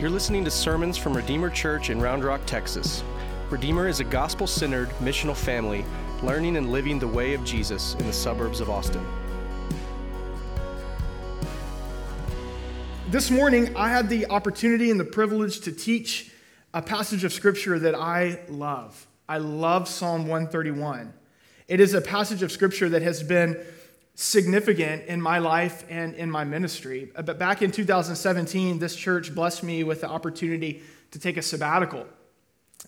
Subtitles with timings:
[0.00, 3.04] You're listening to sermons from Redeemer Church in Round Rock, Texas.
[3.50, 5.84] Redeemer is a gospel centered, missional family
[6.22, 9.06] learning and living the way of Jesus in the suburbs of Austin.
[13.10, 16.32] This morning, I had the opportunity and the privilege to teach
[16.72, 19.06] a passage of scripture that I love.
[19.28, 21.12] I love Psalm 131.
[21.68, 23.54] It is a passage of scripture that has been
[24.20, 27.10] significant in my life and in my ministry.
[27.16, 31.42] Uh, but back in 2017, this church blessed me with the opportunity to take a
[31.42, 32.06] sabbatical.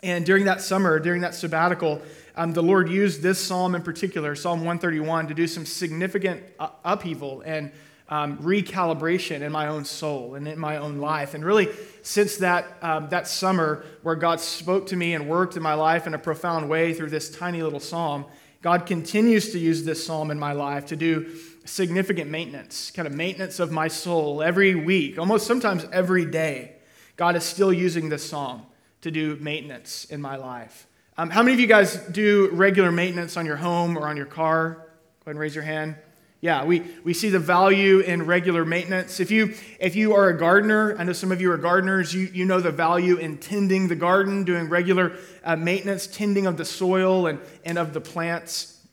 [0.03, 2.03] And during that summer, during that sabbatical,
[2.37, 6.69] um, the Lord used this psalm in particular, Psalm 131, to do some significant uh,
[6.85, 7.73] upheaval and
[8.11, 11.33] um, recalibration in my own soul and in my own life.
[11.33, 11.71] And really,
[12.03, 16.07] since that, um, that summer where God spoke to me and worked in my life
[16.07, 18.27] in a profound way through this tiny little psalm,
[18.63, 23.15] God continues to use this psalm in my life to do significant maintenance, kind of
[23.15, 26.77] maintenance of my soul every week, almost sometimes every day.
[27.17, 28.65] God is still using this psalm
[29.03, 30.87] to do maintenance in my life.
[31.19, 34.27] Um, how many of you guys do regular maintenance on your home or on your
[34.27, 34.71] car?
[34.71, 35.97] Go ahead and raise your hand.
[36.43, 39.21] Yeah, we, we see the value in regular maintenance.
[39.21, 42.23] If you, if you are a gardener, I know some of you are gardeners, you,
[42.33, 46.65] you know the value in tending the garden, doing regular uh, maintenance, tending of the
[46.65, 48.85] soil and, and of the plants.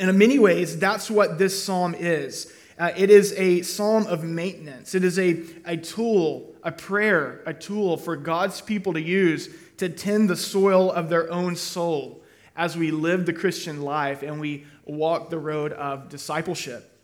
[0.00, 2.52] And in many ways, that's what this psalm is.
[2.76, 7.54] Uh, it is a psalm of maintenance, it is a, a tool, a prayer, a
[7.54, 12.24] tool for God's people to use to tend the soil of their own soul
[12.56, 16.94] as we live the Christian life and we walk the road of discipleship.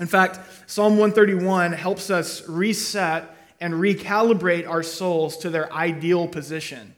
[0.00, 6.94] In fact, Psalm 131 helps us reset and recalibrate our souls to their ideal position.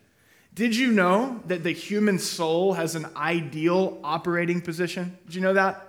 [0.54, 5.18] Did you know that the human soul has an ideal operating position?
[5.26, 5.88] Did you know that?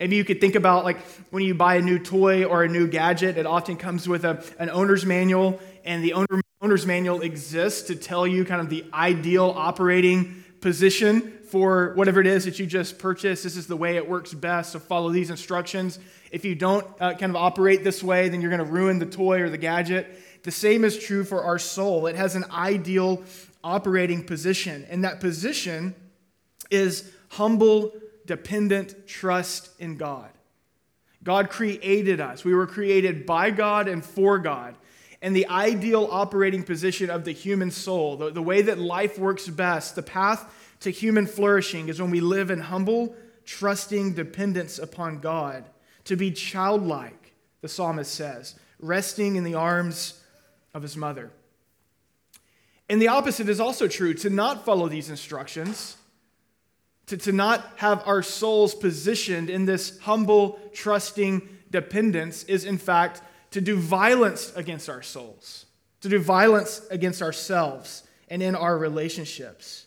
[0.00, 0.98] Maybe you could think about like
[1.30, 4.42] when you buy a new toy or a new gadget, it often comes with a,
[4.58, 8.84] an owner's manual, and the owner, owner's manual exists to tell you kind of the
[8.92, 13.42] ideal operating position for whatever it is that you just purchased.
[13.42, 15.98] This is the way it works best, so follow these instructions.
[16.30, 19.06] If you don't uh, kind of operate this way, then you're going to ruin the
[19.06, 20.20] toy or the gadget.
[20.42, 22.06] The same is true for our soul.
[22.06, 23.22] It has an ideal
[23.64, 25.94] operating position, and that position
[26.70, 27.92] is humble,
[28.26, 30.30] dependent trust in God.
[31.22, 32.44] God created us.
[32.44, 34.76] We were created by God and for God.
[35.20, 39.48] And the ideal operating position of the human soul, the, the way that life works
[39.48, 45.20] best, the path to human flourishing is when we live in humble, trusting dependence upon
[45.20, 45.68] God.
[46.04, 50.22] To be childlike, the psalmist says, resting in the arms
[50.74, 51.30] of his mother.
[52.88, 55.96] And the opposite is also true to not follow these instructions,
[57.06, 63.22] to, to not have our souls positioned in this humble, trusting dependence, is in fact
[63.50, 65.66] to do violence against our souls,
[66.00, 69.86] to do violence against ourselves and in our relationships.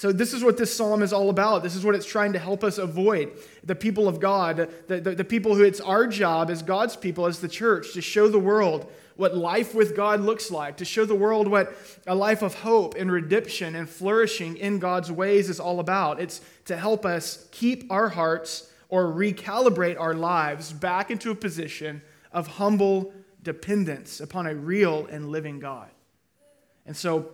[0.00, 1.62] So, this is what this psalm is all about.
[1.62, 3.32] This is what it's trying to help us avoid.
[3.64, 7.26] The people of God, the, the, the, people who it's our job as God's people,
[7.26, 11.04] as the church, to show the world what life with God looks like, to show
[11.04, 15.60] the world what a life of hope and redemption and flourishing in God's ways is
[15.60, 16.18] all about.
[16.18, 22.00] It's to help us keep our hearts or recalibrate our lives back into a position
[22.32, 23.12] of humble
[23.42, 25.90] dependence upon a real and living God.
[26.86, 27.28] And so,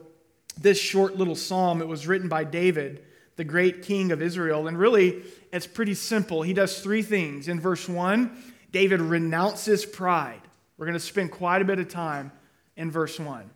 [0.60, 1.80] this short little psalm.
[1.80, 3.04] It was written by David,
[3.36, 4.66] the great king of Israel.
[4.68, 5.22] And really,
[5.52, 6.42] it's pretty simple.
[6.42, 7.48] He does three things.
[7.48, 8.36] In verse 1,
[8.72, 10.40] David renounces pride.
[10.76, 12.32] We're going to spend quite a bit of time
[12.76, 13.50] in verse 1.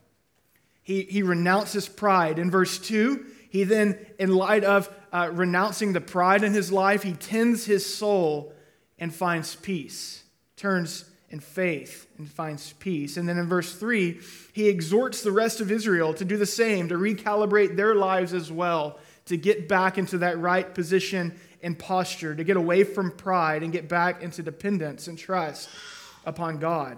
[0.82, 2.38] He, he renounces pride.
[2.38, 7.02] In verse 2, he then, in light of uh, renouncing the pride in his life,
[7.02, 8.52] he tends his soul
[8.98, 10.22] and finds peace,
[10.56, 13.16] turns in faith and finds peace.
[13.16, 14.20] And then in verse 3,
[14.52, 18.50] he exhorts the rest of Israel to do the same, to recalibrate their lives as
[18.50, 23.62] well, to get back into that right position and posture, to get away from pride
[23.62, 25.68] and get back into dependence and trust
[26.26, 26.96] upon God.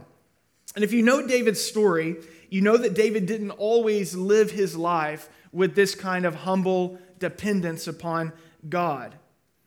[0.74, 2.16] And if you know David's story,
[2.48, 7.86] you know that David didn't always live his life with this kind of humble dependence
[7.86, 8.32] upon
[8.68, 9.14] God.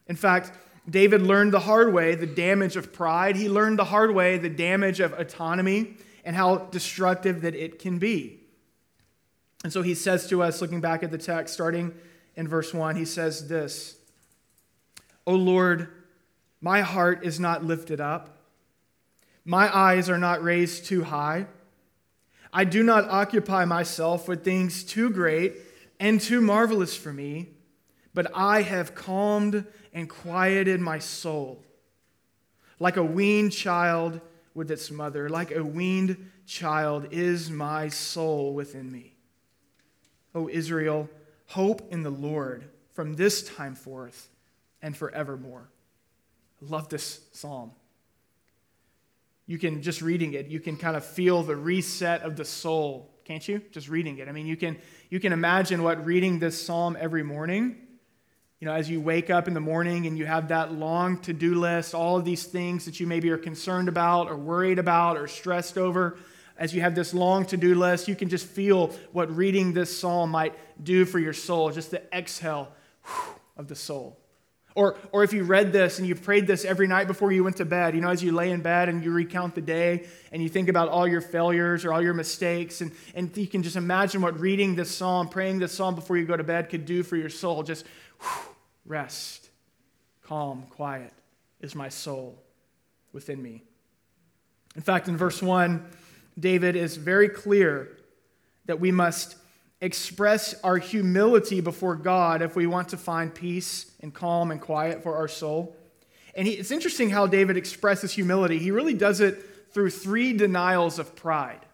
[0.07, 0.51] In fact,
[0.89, 3.35] David learned the hard way the damage of pride.
[3.35, 7.97] He learned the hard way the damage of autonomy and how destructive that it can
[7.97, 8.39] be.
[9.63, 11.93] And so he says to us, looking back at the text, starting
[12.35, 13.97] in verse 1, he says this
[15.25, 15.89] O Lord,
[16.61, 18.37] my heart is not lifted up,
[19.43, 21.47] my eyes are not raised too high.
[22.53, 25.55] I do not occupy myself with things too great
[25.99, 27.49] and too marvelous for me,
[28.13, 31.63] but I have calmed and quieted my soul.
[32.79, 34.19] Like a weaned child
[34.53, 35.29] with its mother.
[35.29, 39.15] Like a weaned child is my soul within me.
[40.35, 41.09] O Israel,
[41.47, 44.29] hope in the Lord from this time forth
[44.81, 45.69] and forevermore.
[46.61, 47.71] I love this psalm.
[49.47, 53.13] You can, just reading it, you can kind of feel the reset of the soul,
[53.23, 53.61] can't you?
[53.71, 54.27] Just reading it.
[54.27, 54.77] I mean, you can,
[55.09, 57.84] you can imagine what reading this psalm every morning
[58.65, 61.33] you know, as you wake up in the morning and you have that long to
[61.33, 65.17] do list, all of these things that you maybe are concerned about or worried about
[65.17, 66.17] or stressed over,
[66.57, 69.95] as you have this long to do list, you can just feel what reading this
[69.95, 72.71] psalm might do for your soul, just the exhale
[73.55, 74.17] of the soul.
[74.73, 77.57] Or, or if you read this and you prayed this every night before you went
[77.57, 80.41] to bed, you know, as you lay in bed and you recount the day and
[80.41, 83.75] you think about all your failures or all your mistakes, and, and you can just
[83.75, 87.03] imagine what reading this psalm, praying this psalm before you go to bed could do
[87.03, 87.61] for your soul.
[87.61, 87.85] Just
[88.85, 89.49] rest,
[90.23, 91.13] calm, quiet
[91.61, 92.41] is my soul
[93.13, 93.63] within me.
[94.75, 95.85] In fact, in verse 1,
[96.37, 97.97] David is very clear
[98.65, 99.37] that we must
[99.81, 105.03] express our humility before God if we want to find peace and calm and quiet
[105.03, 105.75] for our soul.
[106.35, 108.59] And he, it's interesting how David expresses humility.
[108.59, 111.65] He really does it through three denials of pride.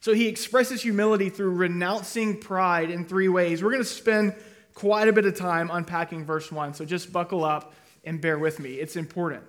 [0.00, 3.62] So he expresses humility through renouncing pride in three ways.
[3.62, 4.34] We're going to spend
[4.74, 7.74] quite a bit of time unpacking verse 1, so just buckle up
[8.04, 8.74] and bear with me.
[8.74, 9.44] It's important.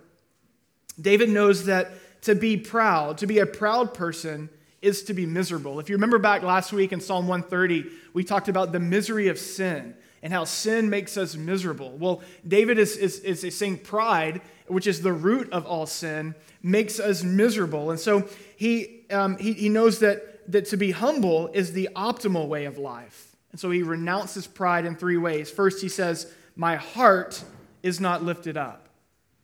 [1.00, 1.92] David knows that
[2.24, 4.50] to be proud, to be a proud person,
[4.82, 5.80] is to be miserable.
[5.80, 9.40] If you remember back last week in Psalm 130, we talked about the misery of
[9.40, 11.98] sin and how sin makes us miserable.
[11.98, 17.00] Well, David is, is, is saying pride, which is the root of all sin, makes
[17.00, 17.92] us miserable.
[17.92, 22.48] And so he, um, he, he knows that, that to be humble is the optimal
[22.48, 23.33] way of life.
[23.54, 25.50] And so he renounces pride in three ways.
[25.50, 27.42] First, he says, My heart
[27.84, 28.90] is not lifted up.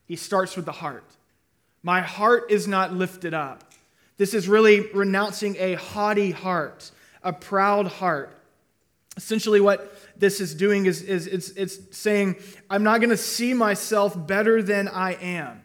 [0.06, 1.06] He starts with the heart.
[1.84, 3.64] My heart is not lifted up.
[4.18, 6.90] This is really renouncing a haughty heart,
[7.24, 8.36] a proud heart.
[9.16, 12.36] Essentially, what this is doing is, is it's, it's saying,
[12.68, 15.62] I'm not going to see myself better than I am.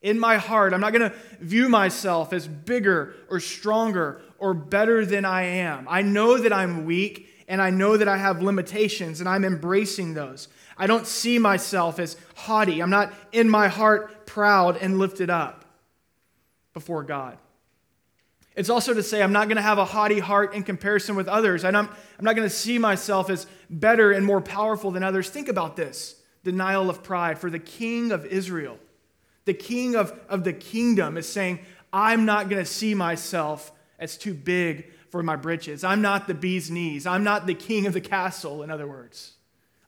[0.00, 5.04] In my heart, I'm not going to view myself as bigger or stronger or better
[5.04, 5.86] than I am.
[5.90, 10.14] I know that I'm weak and I know that I have limitations, and I'm embracing
[10.14, 10.46] those.
[10.78, 12.80] I don't see myself as haughty.
[12.80, 15.64] I'm not in my heart proud and lifted up
[16.72, 17.36] before God.
[18.54, 21.26] It's also to say I'm not going to have a haughty heart in comparison with
[21.26, 21.64] others.
[21.64, 21.88] I'm, I'm
[22.20, 25.28] not going to see myself as better and more powerful than others.
[25.28, 28.78] Think about this denial of pride for the king of Israel.
[29.44, 31.58] The king of, of the kingdom is saying,
[31.92, 35.84] I'm not going to see myself as too big for my britches.
[35.84, 37.06] I'm not the bee's knees.
[37.06, 39.34] I'm not the king of the castle, in other words.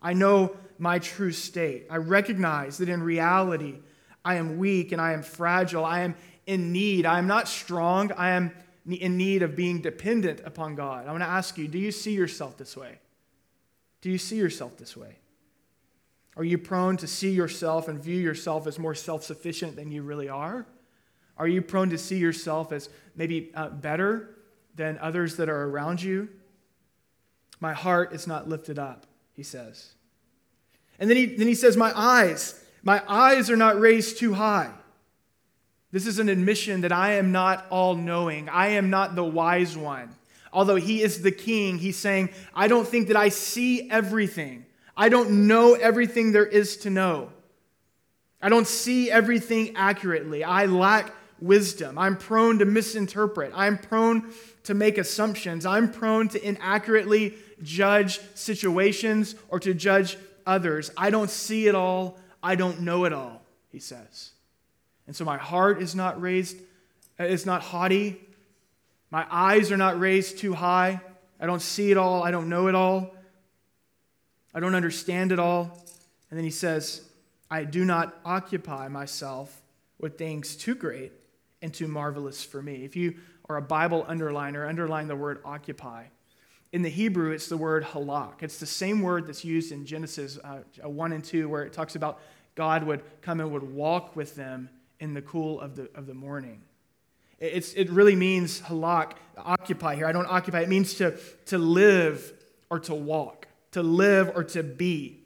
[0.03, 1.87] I know my true state.
[1.89, 3.79] I recognize that in reality,
[4.25, 5.85] I am weak and I am fragile.
[5.85, 6.17] I am
[6.47, 7.07] in need.
[7.07, 8.11] I am not strong.
[8.13, 8.53] I am
[8.87, 11.07] in need of being dependent upon God.
[11.07, 12.99] I want to ask you do you see yourself this way?
[14.01, 15.19] Do you see yourself this way?
[16.37, 20.03] Are you prone to see yourself and view yourself as more self sufficient than you
[20.03, 20.67] really are?
[21.37, 24.31] Are you prone to see yourself as maybe uh, better
[24.75, 26.29] than others that are around you.
[27.61, 29.93] My heart is not lifted up, he says.
[30.99, 34.71] And then he, then he says, My eyes, my eyes are not raised too high.
[35.93, 38.49] This is an admission that I am not all knowing.
[38.49, 40.15] I am not the wise one.
[40.53, 44.67] Although he is the king, he's saying, I don't think that I see everything.
[44.97, 47.31] I don't know everything there is to know.
[48.41, 50.45] I don't see everything accurately.
[50.45, 51.99] I lack wisdom.
[51.99, 53.53] I'm prone to misinterpret.
[53.55, 54.33] I'm prone
[54.65, 55.67] to make assumptions.
[55.67, 60.91] I'm prone to inaccurately judge situations or to judge others.
[60.97, 62.19] I don't see it all.
[62.43, 64.31] I don't know it all, he says.
[65.07, 66.57] And so my heart is not raised,
[67.19, 68.21] uh, it's not haughty.
[69.11, 71.01] My eyes are not raised too high.
[71.39, 72.23] I don't see it all.
[72.23, 73.15] I don't know it all.
[74.55, 75.85] I don't understand it all.
[76.31, 77.03] And then he says,
[77.51, 79.61] I do not occupy myself
[79.99, 81.13] with things too great
[81.63, 82.85] and too marvelous for me.
[82.85, 83.15] If you
[83.49, 86.05] are a Bible underliner, underline the word occupy.
[86.73, 88.43] In the Hebrew, it's the word halak.
[88.43, 91.95] It's the same word that's used in Genesis uh, 1 and 2, where it talks
[91.95, 92.21] about
[92.55, 94.69] God would come and would walk with them
[95.01, 96.63] in the cool of the, of the morning.
[97.39, 100.07] It's, it really means halak, occupy here.
[100.07, 100.61] I don't occupy.
[100.61, 102.33] It means to, to live
[102.71, 105.25] or to walk, to live or to be.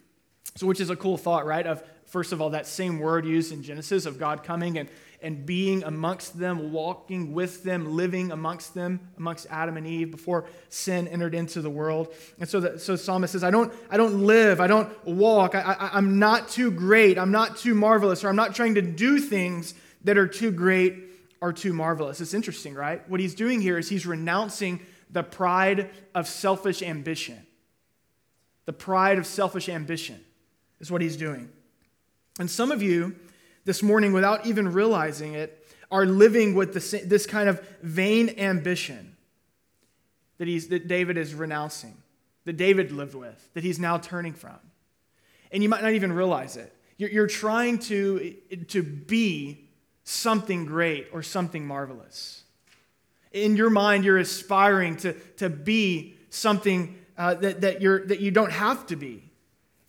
[0.57, 1.66] So, which is a cool thought, right?
[1.66, 4.88] Of, first of all, that same word used in Genesis of God coming and
[5.26, 10.45] and being amongst them, walking with them, living amongst them, amongst Adam and Eve before
[10.68, 12.14] sin entered into the world.
[12.38, 15.62] And so the so psalmist says, I don't, I don't live, I don't walk, I,
[15.62, 19.18] I, I'm not too great, I'm not too marvelous, or I'm not trying to do
[19.18, 20.95] things that are too great
[21.42, 22.21] are too marvelous.
[22.21, 23.06] It's interesting, right?
[23.11, 24.78] What he's doing here is he's renouncing
[25.11, 27.45] the pride of selfish ambition.
[28.66, 30.25] The pride of selfish ambition
[30.78, 31.50] is what he's doing.
[32.38, 33.16] And some of you
[33.66, 39.16] this morning, without even realizing it, are living with this, this kind of vain ambition
[40.38, 41.96] that, he's, that David is renouncing,
[42.44, 44.56] that David lived with, that he's now turning from.
[45.52, 46.73] And you might not even realize it.
[46.96, 48.35] You're, you're trying to,
[48.68, 49.64] to be
[50.04, 52.44] something great or something marvelous.
[53.32, 58.30] In your mind, you're aspiring to, to be something uh, that, that, you're, that you
[58.30, 59.25] don't have to be.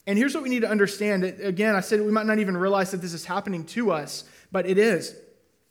[0.07, 1.25] And here's what we need to understand.
[1.25, 4.23] Again, I said we might not even realize that this is happening to us,
[4.53, 5.13] but it is.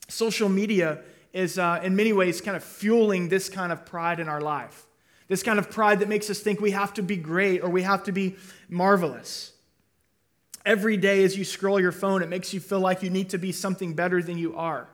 [0.09, 1.01] Social media
[1.33, 4.87] is, uh, in many ways, kind of fueling this kind of pride in our life.
[5.29, 7.83] This kind of pride that makes us think we have to be great or we
[7.83, 8.37] have to be
[8.69, 9.53] marvelous.
[10.67, 13.39] Every day as you scroll your phone, it makes you feel like you need to
[13.39, 14.87] be something better than you are.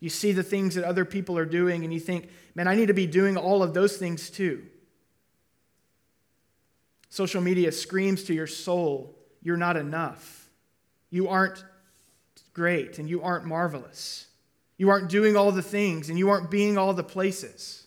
[0.00, 2.86] You see the things that other people are doing and you think, man, I need
[2.86, 4.64] to be doing all of those things too.
[7.10, 10.48] Social media screams to your soul, you're not enough.
[11.10, 11.64] You aren't
[12.54, 14.26] great and you aren't marvelous.
[14.78, 17.86] You aren't doing all the things and you aren't being all the places.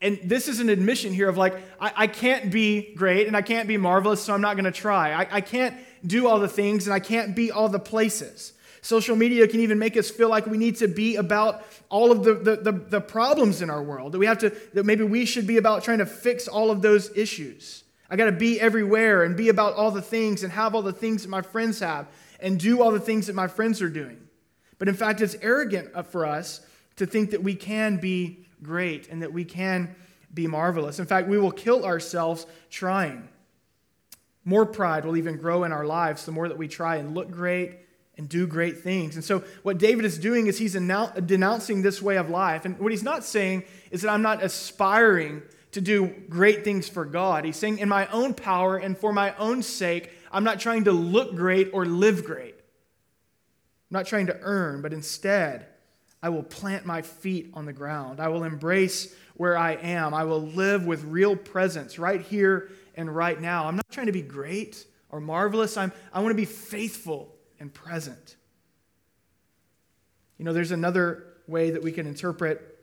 [0.00, 3.40] And this is an admission here of like, I, I can't be great and I
[3.40, 5.12] can't be marvelous, so I'm not going to try.
[5.12, 8.52] I, I can't do all the things and I can't be all the places.
[8.82, 12.24] Social media can even make us feel like we need to be about all of
[12.24, 15.24] the, the, the, the problems in our world, that we have to, that maybe we
[15.24, 17.83] should be about trying to fix all of those issues.
[18.10, 20.92] I got to be everywhere and be about all the things and have all the
[20.92, 22.06] things that my friends have
[22.40, 24.20] and do all the things that my friends are doing.
[24.78, 26.60] But in fact, it's arrogant for us
[26.96, 29.94] to think that we can be great and that we can
[30.32, 30.98] be marvelous.
[30.98, 33.28] In fact, we will kill ourselves trying.
[34.44, 37.30] More pride will even grow in our lives the more that we try and look
[37.30, 37.78] great
[38.16, 39.16] and do great things.
[39.16, 42.64] And so, what David is doing is he's denouncing this way of life.
[42.64, 45.42] And what he's not saying is that I'm not aspiring
[45.74, 47.44] to do great things for God.
[47.44, 50.92] He's saying, in my own power and for my own sake, I'm not trying to
[50.92, 52.54] look great or live great.
[52.54, 55.66] I'm not trying to earn, but instead,
[56.22, 58.20] I will plant my feet on the ground.
[58.20, 60.14] I will embrace where I am.
[60.14, 63.66] I will live with real presence right here and right now.
[63.66, 65.76] I'm not trying to be great or marvelous.
[65.76, 68.36] I'm, I want to be faithful and present.
[70.38, 72.73] You know, there's another way that we can interpret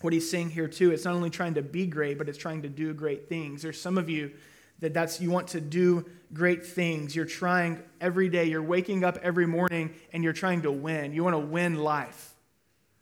[0.00, 2.62] what he's saying here too it's not only trying to be great but it's trying
[2.62, 3.62] to do great things.
[3.62, 4.32] There's some of you
[4.80, 7.16] that that's you want to do great things.
[7.16, 8.44] You're trying every day.
[8.44, 11.12] You're waking up every morning and you're trying to win.
[11.12, 12.34] You want to win life.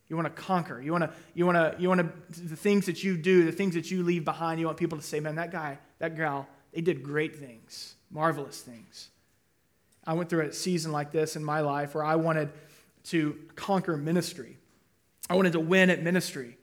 [0.08, 0.80] You want to conquer.
[0.80, 3.52] You want to you want to you want to the things that you do the
[3.52, 6.48] things that you leave behind you want people to say man that guy that gal
[6.72, 9.10] they did great things marvelous things.
[10.06, 12.50] I went through a season like this in my life where i wanted
[13.04, 14.56] to conquer ministry.
[15.28, 16.56] I wanted to win at ministry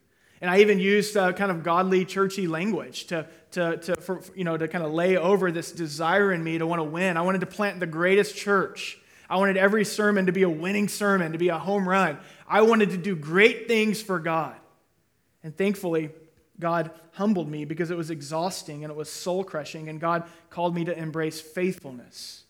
[0.43, 4.43] and I even used uh, kind of godly, churchy language to, to, to, for, you
[4.43, 7.15] know, to kind of lay over this desire in me to want to win.
[7.15, 8.99] I wanted to plant the greatest church.
[9.29, 12.17] I wanted every sermon to be a winning sermon, to be a home run.
[12.45, 14.57] I wanted to do great things for God.
[15.45, 16.09] And thankfully,
[16.59, 20.75] God humbled me because it was exhausting and it was soul crushing, and God called
[20.75, 22.43] me to embrace faithfulness.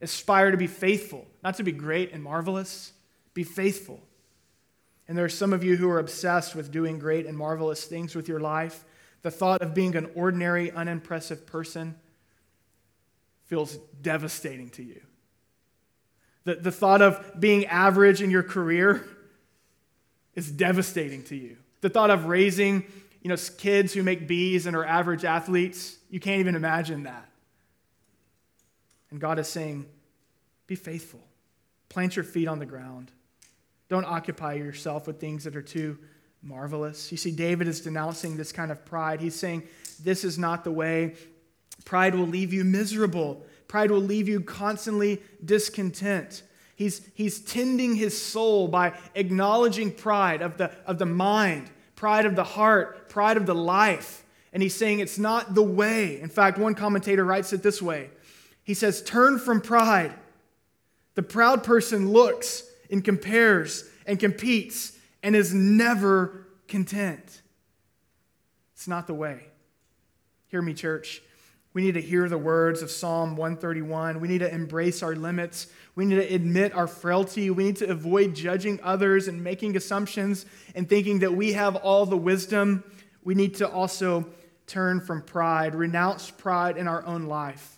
[0.00, 2.94] Aspire to be faithful, not to be great and marvelous,
[3.34, 4.00] be faithful.
[5.06, 8.14] And there are some of you who are obsessed with doing great and marvelous things
[8.14, 8.84] with your life.
[9.22, 11.96] The thought of being an ordinary, unimpressive person
[13.46, 15.00] feels devastating to you.
[16.44, 19.06] The, the thought of being average in your career
[20.34, 21.56] is devastating to you.
[21.80, 22.84] The thought of raising
[23.24, 27.26] you know, kids who make B's and are average athletes, you can't even imagine that.
[29.10, 29.86] And God is saying,
[30.66, 31.26] be faithful,
[31.88, 33.10] plant your feet on the ground.
[33.94, 35.96] Don't occupy yourself with things that are too
[36.42, 37.12] marvelous.
[37.12, 39.20] You see, David is denouncing this kind of pride.
[39.20, 39.62] He's saying,
[40.02, 41.14] This is not the way.
[41.84, 46.42] Pride will leave you miserable, pride will leave you constantly discontent.
[46.74, 52.34] He's, he's tending his soul by acknowledging pride of the, of the mind, pride of
[52.34, 54.24] the heart, pride of the life.
[54.52, 56.20] And he's saying it's not the way.
[56.20, 58.10] In fact, one commentator writes it this way
[58.64, 60.14] He says, Turn from pride.
[61.14, 67.42] The proud person looks and compares and competes and is never content.
[68.76, 69.48] It's not the way.
[70.46, 71.20] Hear me, church.
[71.72, 74.20] We need to hear the words of Psalm 131.
[74.20, 75.66] We need to embrace our limits.
[75.96, 77.50] We need to admit our frailty.
[77.50, 80.46] We need to avoid judging others and making assumptions
[80.76, 82.84] and thinking that we have all the wisdom.
[83.24, 84.24] We need to also
[84.68, 87.76] turn from pride, renounce pride in our own life.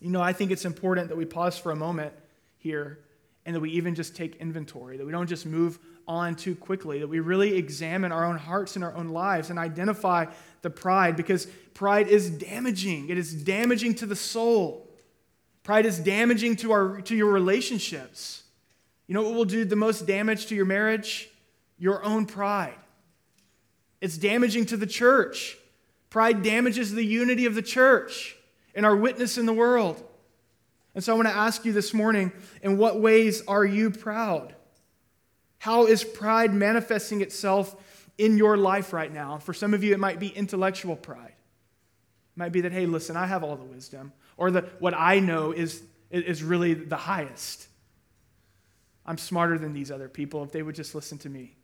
[0.00, 2.14] You know, I think it's important that we pause for a moment
[2.56, 3.01] here
[3.44, 7.00] and that we even just take inventory, that we don't just move on too quickly,
[7.00, 10.26] that we really examine our own hearts and our own lives and identify
[10.62, 13.08] the pride because pride is damaging.
[13.08, 14.88] It is damaging to the soul.
[15.62, 18.42] Pride is damaging to, our, to your relationships.
[19.06, 21.28] You know what will do the most damage to your marriage?
[21.78, 22.74] Your own pride.
[24.00, 25.56] It's damaging to the church.
[26.10, 28.36] Pride damages the unity of the church
[28.74, 30.02] and our witness in the world.
[30.94, 32.32] And so I want to ask you this morning
[32.62, 34.54] in what ways are you proud?
[35.58, 37.74] How is pride manifesting itself
[38.18, 39.38] in your life right now?
[39.38, 41.34] For some of you, it might be intellectual pride.
[41.34, 45.20] It might be that, hey, listen, I have all the wisdom, or that what I
[45.20, 47.68] know is, is really the highest.
[49.06, 51.56] I'm smarter than these other people if they would just listen to me.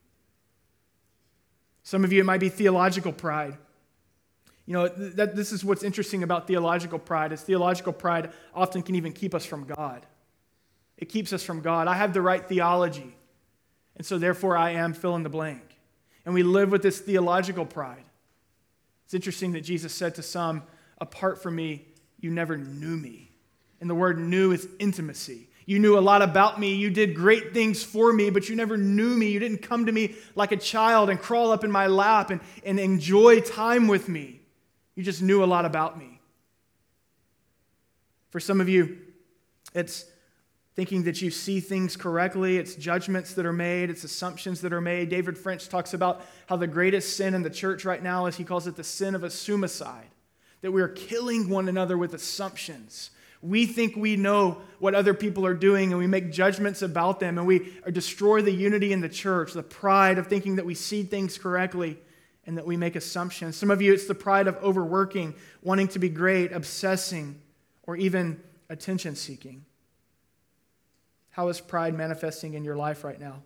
[1.83, 3.57] Some of you, it might be theological pride.
[4.69, 8.97] You know, that, this is what's interesting about theological pride is theological pride often can
[8.97, 10.05] even keep us from God.
[10.99, 11.89] It keeps us from God.
[11.89, 13.17] I have the right theology,
[13.97, 15.63] and so therefore I am fill in the blank.
[16.27, 18.05] And we live with this theological pride.
[19.07, 20.63] It's interesting that Jesus said to some,
[20.99, 21.87] Apart from me,
[22.21, 23.31] you never knew me.
[23.81, 25.49] And the word knew is intimacy.
[25.65, 26.75] You knew a lot about me.
[26.75, 29.31] You did great things for me, but you never knew me.
[29.31, 32.43] You didn't come to me like a child and crawl up in my lap and,
[32.65, 34.43] and enjoy time with me.
[34.99, 36.21] You just knew a lot about me.
[38.31, 38.99] For some of you,
[39.73, 40.05] it's
[40.75, 42.57] thinking that you see things correctly.
[42.57, 45.09] It's judgments that are made, it's assumptions that are made.
[45.09, 48.43] David French talks about how the greatest sin in the church right now is he
[48.43, 50.09] calls it the sin of a suicide,
[50.63, 53.11] that we are killing one another with assumptions.
[53.41, 57.39] We think we know what other people are doing and we make judgments about them
[57.39, 61.05] and we destroy the unity in the church, the pride of thinking that we see
[61.05, 61.99] things correctly
[62.49, 63.59] and that we make assumptions.
[63.59, 67.39] Some of you, it's the pride of overworking, wanting to be great, obsessing,
[67.83, 68.41] or even
[68.71, 69.67] attention seeking.
[71.29, 73.43] How is pride manifesting in your life right now?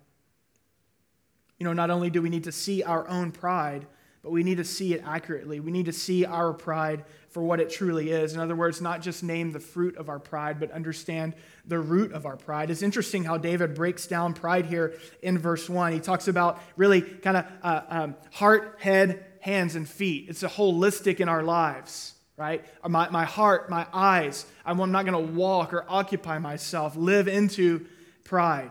[1.58, 3.86] You know, not only do we need to see our own pride,
[4.22, 5.58] but we need to see it accurately.
[5.58, 8.34] We need to see our pride for what it truly is.
[8.34, 11.34] In other words, not just name the fruit of our pride, but understand
[11.66, 12.70] the root of our pride.
[12.70, 15.92] It's interesting how David breaks down pride here in verse 1.
[15.92, 20.26] He talks about really kind of uh, um, heart, head, hands, and feet.
[20.28, 22.64] It's a holistic in our lives, right?
[22.86, 24.46] My, my heart, my eyes.
[24.64, 27.86] I'm not going to walk or occupy myself, live into
[28.22, 28.70] pride.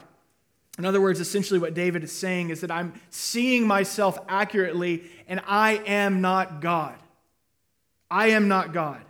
[0.77, 5.41] In other words, essentially what David is saying is that I'm seeing myself accurately and
[5.45, 6.95] I am not God.
[8.09, 9.01] I am not God.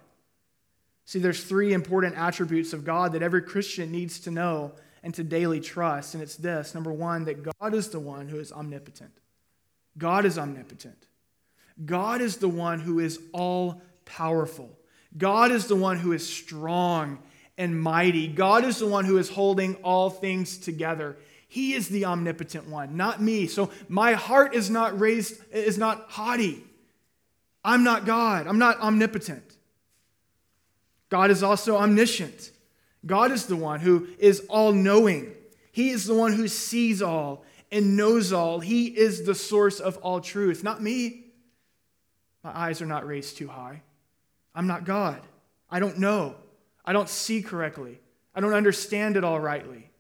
[1.06, 5.24] See, there's three important attributes of God that every Christian needs to know and to
[5.24, 6.14] daily trust.
[6.14, 9.12] And it's this number one, that God is the one who is omnipotent.
[9.98, 11.08] God is omnipotent.
[11.86, 14.70] God is the one who is all powerful.
[15.18, 17.20] God is the one who is strong
[17.58, 18.28] and mighty.
[18.28, 21.18] God is the one who is holding all things together.
[21.52, 23.46] He is the omnipotent one, not me.
[23.46, 26.64] So my heart is not raised, is not haughty.
[27.62, 28.48] I'm not God.
[28.48, 29.44] I'm not omnipotent.
[31.10, 32.52] God is also omniscient.
[33.06, 35.34] God is the one who is all knowing.
[35.74, 38.62] He is the one who sees all and knows all.
[38.62, 41.26] He is the source of all truth, not me.
[42.46, 43.82] My eyes are not raised too high.
[44.56, 45.20] I'm not God.
[45.70, 46.36] I don't know.
[46.86, 48.00] I don't see correctly.
[48.34, 49.91] I don't understand it all rightly.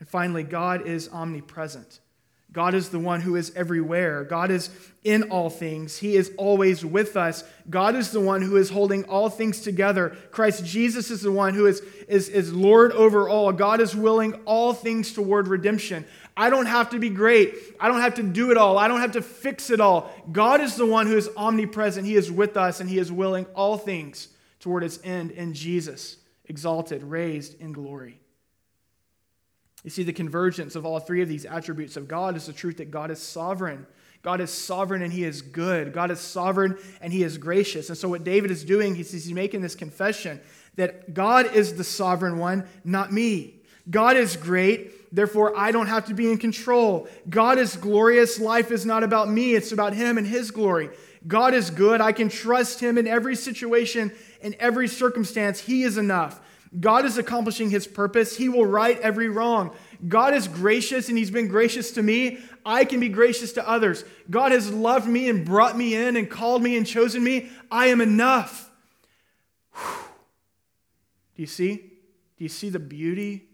[0.00, 2.00] And finally, God is omnipresent.
[2.50, 4.24] God is the one who is everywhere.
[4.24, 4.70] God is
[5.04, 5.98] in all things.
[5.98, 7.44] He is always with us.
[7.68, 10.16] God is the one who is holding all things together.
[10.30, 13.52] Christ Jesus is the one who is, is, is Lord over all.
[13.52, 16.06] God is willing all things toward redemption.
[16.38, 17.54] I don't have to be great.
[17.78, 18.78] I don't have to do it all.
[18.78, 20.10] I don't have to fix it all.
[20.32, 22.06] God is the one who is omnipresent.
[22.06, 26.16] He is with us and He is willing all things toward its end in Jesus,
[26.46, 28.20] exalted, raised in glory.
[29.84, 32.78] You see, the convergence of all three of these attributes of God is the truth
[32.78, 33.86] that God is sovereign.
[34.22, 35.92] God is sovereign and he is good.
[35.92, 37.88] God is sovereign and he is gracious.
[37.88, 40.40] And so, what David is doing, he's, he's making this confession
[40.74, 43.54] that God is the sovereign one, not me.
[43.90, 47.08] God is great, therefore, I don't have to be in control.
[47.30, 48.38] God is glorious.
[48.38, 50.90] Life is not about me, it's about him and his glory.
[51.26, 52.00] God is good.
[52.00, 55.60] I can trust him in every situation, in every circumstance.
[55.60, 56.40] He is enough.
[56.78, 58.36] God is accomplishing his purpose.
[58.36, 59.74] He will right every wrong.
[60.06, 62.38] God is gracious and he's been gracious to me.
[62.64, 64.04] I can be gracious to others.
[64.28, 67.48] God has loved me and brought me in and called me and chosen me.
[67.70, 68.70] I am enough.
[69.72, 70.04] Whew.
[71.36, 71.76] Do you see?
[71.76, 73.48] Do you see the beauty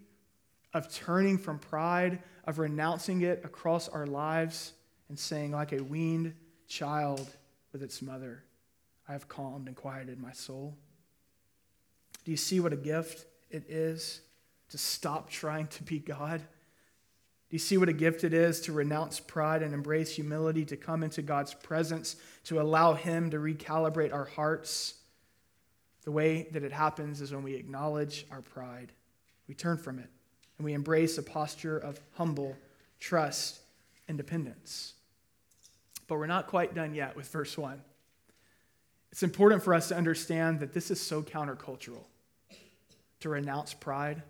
[0.73, 4.73] of turning from pride, of renouncing it across our lives
[5.09, 6.35] and saying, like a weaned
[6.67, 7.29] child
[7.73, 8.43] with its mother,
[9.09, 10.77] I have calmed and quieted my soul?
[12.25, 14.21] Do you see what a gift it is?
[14.75, 16.41] to stop trying to be God?
[16.41, 16.47] Do
[17.55, 21.05] you see what a gift it is to renounce pride and embrace humility, to come
[21.05, 24.95] into God's presence, to allow Him to recalibrate our hearts?
[26.03, 28.91] The way that it happens is when we acknowledge our pride,
[29.47, 30.11] we turn from it,
[30.59, 32.57] and we embrace a posture of humble
[32.99, 33.61] trust
[34.09, 34.95] and dependence.
[36.09, 37.81] But we're not quite done yet with verse 1.
[39.13, 42.03] It's important for us to understand that this is so countercultural
[43.25, 44.23] to renounce pride,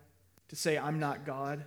[0.47, 1.65] to say, I'm not God,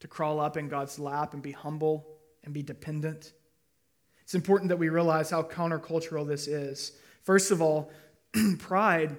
[0.00, 2.06] to crawl up in God's lap and be humble
[2.44, 3.32] and be dependent.
[4.20, 6.92] It's important that we realize how countercultural this is.
[7.22, 7.90] First of all,
[8.58, 9.16] pride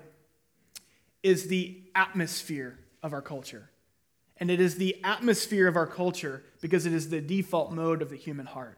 [1.24, 3.72] is the atmosphere of our culture.
[4.38, 8.12] And it is the atmosphere of our culture because it is the default mode of
[8.12, 8.78] the human heart.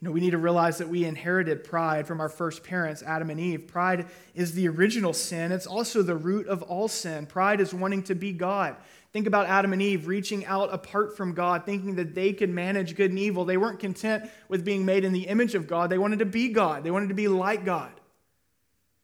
[0.00, 3.30] You know, we need to realize that we inherited pride from our first parents, Adam
[3.30, 3.66] and Eve.
[3.66, 5.52] Pride is the original sin.
[5.52, 7.24] It's also the root of all sin.
[7.24, 8.76] Pride is wanting to be God.
[9.14, 12.94] Think about Adam and Eve reaching out apart from God, thinking that they could manage
[12.94, 13.46] good and evil.
[13.46, 15.88] They weren't content with being made in the image of God.
[15.88, 17.92] They wanted to be God, they wanted to be like God.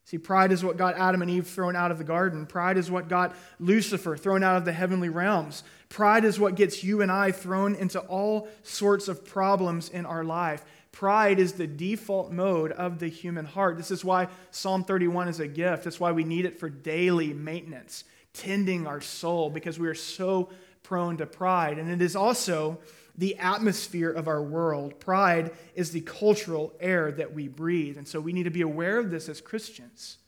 [0.05, 2.45] See, pride is what got Adam and Eve thrown out of the garden.
[2.45, 5.63] Pride is what got Lucifer thrown out of the heavenly realms.
[5.89, 10.25] Pride is what gets you and I thrown into all sorts of problems in our
[10.25, 10.65] life.
[10.93, 13.79] Pride is the default mode of the human heart.
[13.79, 15.85] This is why Psalm 31 is a gift.
[15.85, 20.51] That's why we need it for daily maintenance, tending our soul, because we are so
[20.83, 21.79] prone to pride.
[21.79, 22.79] And it is also
[23.17, 25.01] the atmosphere of our world.
[25.01, 27.97] Pride is the cultural air that we breathe.
[27.97, 30.19] And so we need to be aware of this as Christians.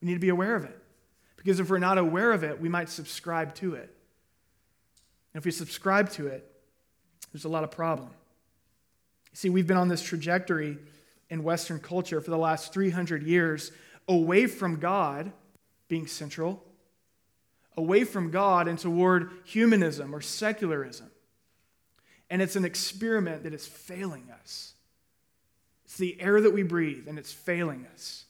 [0.00, 0.78] We need to be aware of it.
[1.36, 3.94] Because if we're not aware of it, we might subscribe to it.
[5.32, 6.50] And if we subscribe to it,
[7.32, 8.10] there's a lot of problem.
[9.32, 10.78] See, we've been on this trajectory
[11.28, 13.72] in Western culture for the last 300 years
[14.08, 15.32] away from God
[15.88, 16.64] being central,
[17.76, 21.10] away from God and toward humanism or secularism.
[22.28, 24.74] And it's an experiment that is failing us.
[25.84, 28.26] It's the air that we breathe, and it's failing us.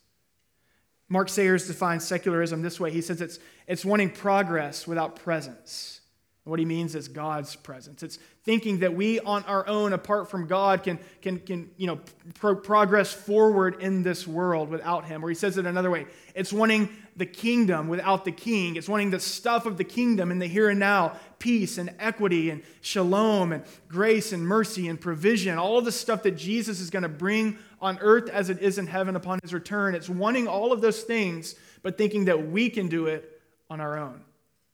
[1.11, 6.00] Mark Sayers defines secularism this way he says it's, it's wanting progress without presence.
[6.45, 8.03] What he means is God's presence.
[8.03, 12.01] It's thinking that we on our own, apart from God, can, can, can you know,
[12.35, 15.23] pro- progress forward in this world without him.
[15.23, 18.77] Or he says it another way it's wanting the kingdom without the king.
[18.77, 22.49] It's wanting the stuff of the kingdom in the here and now peace and equity
[22.49, 27.03] and shalom and grace and mercy and provision, all the stuff that Jesus is going
[27.03, 29.95] to bring on earth as it is in heaven upon his return.
[29.95, 33.99] It's wanting all of those things, but thinking that we can do it on our
[33.99, 34.23] own.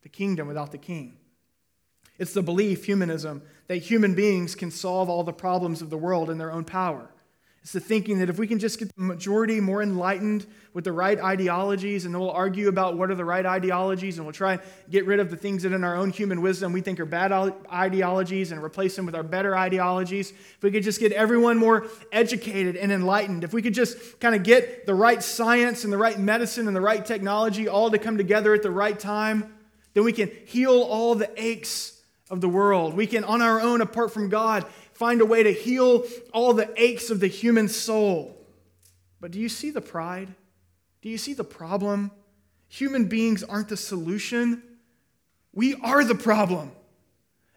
[0.03, 1.17] The kingdom without the king.
[2.19, 6.29] It's the belief, humanism, that human beings can solve all the problems of the world
[6.29, 7.09] in their own power.
[7.67, 10.93] It's the thinking that if we can just get the majority more enlightened with the
[10.93, 14.53] right ideologies, and then we'll argue about what are the right ideologies, and we'll try
[14.53, 17.05] and get rid of the things that in our own human wisdom we think are
[17.05, 17.33] bad
[17.69, 20.31] ideologies and replace them with our better ideologies.
[20.31, 24.33] If we could just get everyone more educated and enlightened, if we could just kind
[24.33, 27.97] of get the right science and the right medicine and the right technology all to
[27.97, 29.53] come together at the right time,
[29.93, 31.96] then we can heal all the aches
[32.29, 32.93] of the world.
[32.93, 36.71] We can, on our own, apart from God, find a way to heal all the
[36.75, 38.35] aches of the human soul.
[39.19, 40.33] But do you see the pride?
[41.01, 42.11] Do you see the problem?
[42.69, 44.61] Human beings aren't the solution.
[45.53, 46.71] We are the problem.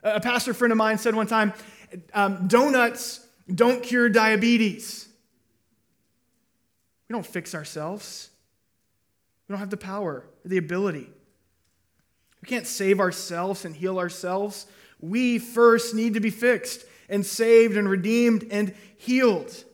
[0.03, 1.53] A pastor friend of mine said one time
[2.15, 5.09] um, donuts don't cure diabetes.
[7.09, 8.31] We don't fix ourselves,
[9.49, 11.11] we don't have the power or the ability.
[12.43, 14.67] We can't save ourselves and heal ourselves.
[15.01, 19.65] We first need to be fixed and saved and redeemed and healed.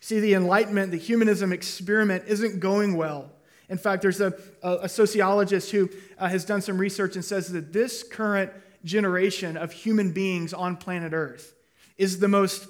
[0.00, 3.30] See, the Enlightenment, the humanism experiment isn't going well.
[3.70, 7.72] In fact, there's a, a sociologist who uh, has done some research and says that
[7.72, 8.52] this current
[8.84, 11.54] generation of human beings on planet Earth
[11.96, 12.68] is the most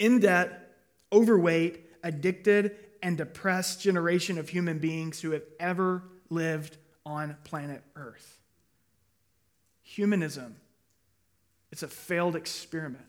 [0.00, 0.72] in debt,
[1.12, 8.38] overweight, addicted, and depressed generation of human beings who have ever lived on planet Earth.
[9.82, 10.56] Humanism,
[11.72, 13.06] it's a failed experiment,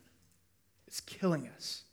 [0.87, 1.83] it's killing us.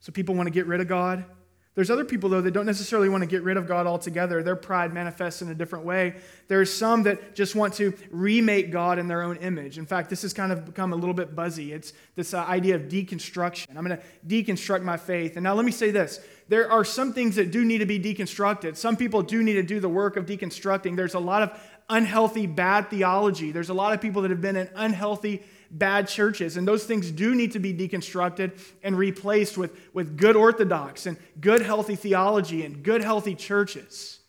[0.00, 1.24] So people want to get rid of God.
[1.74, 4.44] There's other people, though, that don't necessarily want to get rid of God altogether.
[4.44, 6.14] Their pride manifests in a different way.
[6.46, 9.76] There's some that just want to remake God in their own image.
[9.76, 11.72] In fact, this has kind of become a little bit buzzy.
[11.72, 13.76] It's this uh, idea of deconstruction.
[13.76, 15.36] I'm going to deconstruct my faith.
[15.36, 17.98] And now let me say this there are some things that do need to be
[17.98, 18.76] deconstructed.
[18.76, 20.94] Some people do need to do the work of deconstructing.
[20.94, 23.50] There's a lot of unhealthy, bad theology.
[23.50, 25.42] There's a lot of people that have been in unhealthy,
[25.78, 26.56] bad churches.
[26.56, 31.16] And those things do need to be deconstructed and replaced with, with good orthodox and
[31.40, 34.20] good, healthy theology and good, healthy churches.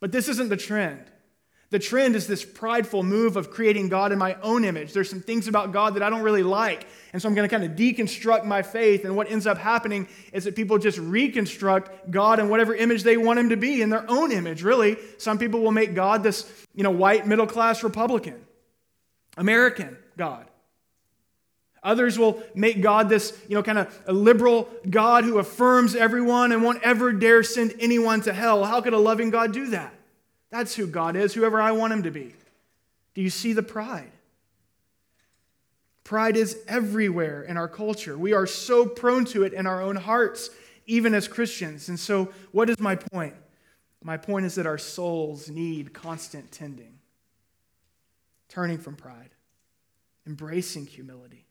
[0.00, 1.10] But this isn't the trend.
[1.70, 4.92] The trend is this prideful move of creating God in my own image.
[4.92, 6.86] There's some things about God that I don't really like.
[7.12, 9.04] And so I'm going to kind of deconstruct my faith.
[9.04, 13.16] And what ends up happening is that people just reconstruct God in whatever image they
[13.16, 14.96] want him to be, in their own image, really.
[15.18, 18.46] Some people will make God this, you know, white middle class Republican,
[19.36, 20.46] American God.
[21.86, 26.64] Others will make God this, you know, kind of liberal God who affirms everyone and
[26.64, 28.64] won't ever dare send anyone to hell.
[28.64, 29.94] How could a loving God do that?
[30.50, 32.34] That's who God is, whoever I want him to be.
[33.14, 34.10] Do you see the pride?
[36.02, 38.18] Pride is everywhere in our culture.
[38.18, 40.50] We are so prone to it in our own hearts,
[40.86, 41.88] even as Christians.
[41.88, 43.34] And so, what is my point?
[44.02, 46.98] My point is that our souls need constant tending,
[48.48, 49.30] turning from pride,
[50.26, 51.45] embracing humility.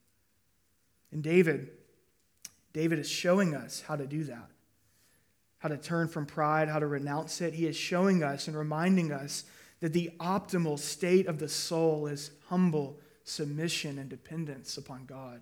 [1.16, 1.70] And David,
[2.74, 4.52] David is showing us how to do that
[5.66, 7.56] how to turn from pride, how to renounce it.
[7.56, 9.46] He is showing us and reminding us
[9.80, 15.42] that the optimal state of the soul is humble submission and dependence upon God.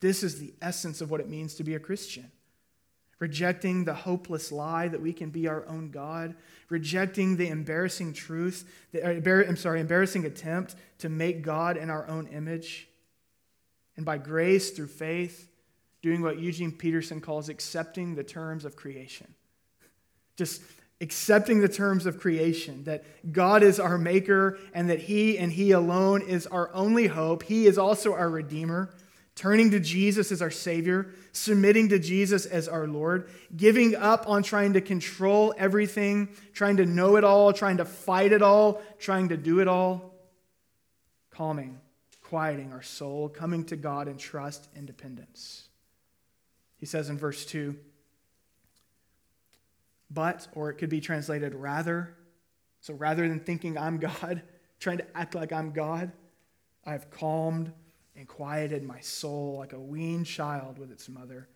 [0.00, 2.30] This is the essence of what it means to be a Christian.
[3.18, 6.34] Rejecting the hopeless lie that we can be our own God,
[6.68, 12.06] rejecting the embarrassing truth, the, uh, I'm sorry, embarrassing attempt to make God in our
[12.06, 12.86] own image.
[13.96, 15.48] And by grace, through faith,
[16.02, 19.34] doing what Eugene Peterson calls accepting the terms of creation.
[20.36, 20.62] Just
[21.00, 25.72] accepting the terms of creation, that God is our maker and that He and He
[25.72, 27.42] alone is our only hope.
[27.42, 28.90] He is also our Redeemer.
[29.34, 34.42] Turning to Jesus as our Savior, submitting to Jesus as our Lord, giving up on
[34.42, 39.28] trying to control everything, trying to know it all, trying to fight it all, trying
[39.28, 40.14] to do it all,
[41.30, 41.78] calming,
[42.28, 45.68] quieting our soul, coming to God in trust and dependence.
[46.76, 47.76] He says in verse 2,
[50.10, 52.16] but, or it could be translated rather.
[52.80, 54.42] So rather than thinking I'm God,
[54.80, 56.10] trying to act like I'm God,
[56.84, 57.72] I have calmed
[58.16, 61.48] and quieted my soul like a weaned child with its mother.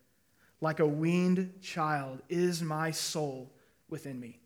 [0.61, 3.53] Like a weaned child is my soul
[3.89, 4.39] within me.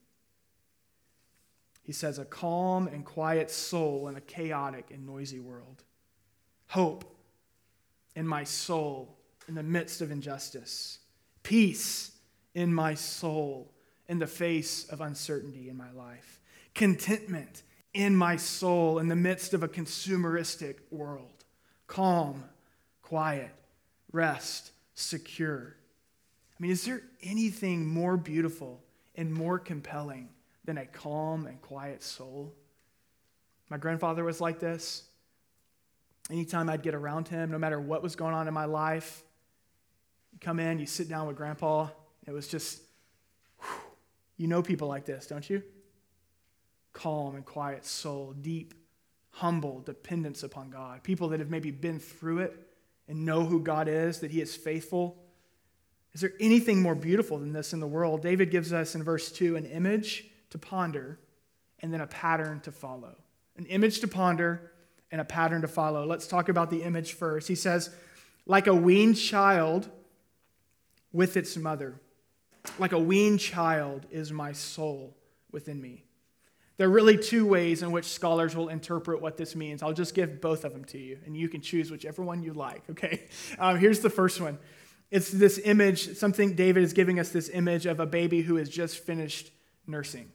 [1.82, 5.84] He says, a calm and quiet soul in a chaotic and noisy world.
[6.68, 7.04] Hope
[8.14, 9.16] in my soul
[9.48, 10.98] in the midst of injustice,
[11.42, 12.12] peace
[12.54, 13.70] in my soul
[14.08, 16.40] in the face of uncertainty in my life,
[16.74, 21.44] contentment in my soul in the midst of a consumeristic world,
[21.86, 22.44] calm,
[23.02, 23.52] quiet,
[24.12, 25.76] rest, secure.
[26.50, 28.82] I mean, is there anything more beautiful
[29.14, 30.28] and more compelling
[30.64, 32.54] than a calm and quiet soul?
[33.70, 35.04] My grandfather was like this.
[36.30, 39.22] Anytime I'd get around him, no matter what was going on in my life,
[40.32, 41.88] you come in, you sit down with grandpa.
[42.26, 42.80] It was just,
[43.60, 43.80] whew,
[44.38, 45.62] you know people like this, don't you?
[46.92, 48.74] Calm and quiet soul, deep,
[49.30, 51.02] humble dependence upon God.
[51.02, 52.68] People that have maybe been through it
[53.06, 55.22] and know who God is, that He is faithful.
[56.14, 58.22] Is there anything more beautiful than this in the world?
[58.22, 61.18] David gives us in verse 2 an image to ponder
[61.80, 63.16] and then a pattern to follow.
[63.56, 64.72] An image to ponder
[65.10, 66.04] and a pattern to follow.
[66.06, 67.48] Let's talk about the image first.
[67.48, 67.90] He says,
[68.46, 69.88] like a weaned child
[71.12, 72.00] with its mother.
[72.78, 75.16] Like a weaned child is my soul
[75.52, 76.04] within me.
[76.76, 79.82] There are really two ways in which scholars will interpret what this means.
[79.82, 82.52] I'll just give both of them to you, and you can choose whichever one you
[82.52, 83.28] like, okay?
[83.58, 84.58] Um, here's the first one
[85.10, 88.68] it's this image, something David is giving us this image of a baby who has
[88.68, 89.52] just finished
[89.86, 90.32] nursing.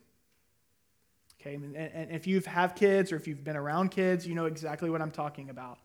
[1.41, 4.45] Okay, and, and if you have kids or if you've been around kids, you know
[4.45, 5.79] exactly what I'm talking about.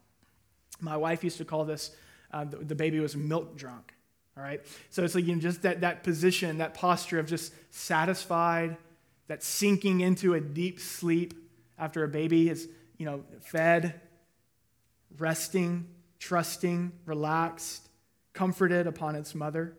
[0.81, 1.95] My wife used to call this
[2.33, 3.95] uh, the, the baby was milk drunk.
[4.37, 4.61] All right?
[4.91, 8.77] So it's like you know, just that, that position, that posture of just satisfied,
[9.29, 11.35] that sinking into a deep sleep
[11.79, 14.01] after a baby is, you know, fed,
[15.17, 15.87] resting,
[16.19, 17.89] trusting, relaxed,
[18.33, 19.77] comforted upon its mother.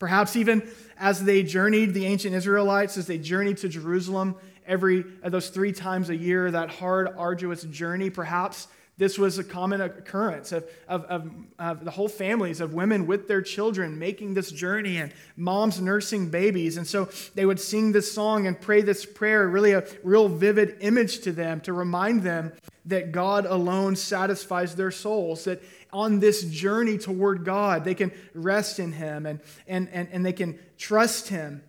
[0.00, 4.34] Perhaps even as they journeyed, the ancient Israelites, as they journeyed to Jerusalem
[4.66, 8.66] every uh, those three times a year, that hard, arduous journey, perhaps
[9.00, 13.28] this was a common occurrence of, of, of, of, the whole families of women with
[13.28, 16.76] their children making this journey and moms nursing babies.
[16.76, 20.76] And so they would sing this song and pray this prayer, really a real vivid
[20.80, 22.52] image to them to remind them
[22.84, 28.78] that God alone satisfies their souls, that on this journey toward God, they can rest
[28.78, 31.62] in Him and, and, and, and they can trust Him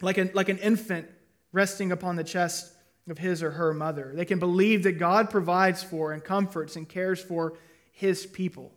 [0.00, 1.08] like an, like an infant
[1.52, 2.72] resting upon the chest
[3.08, 4.12] of his or her mother.
[4.14, 7.56] They can believe that God provides for and comforts and cares for
[7.92, 8.72] his people.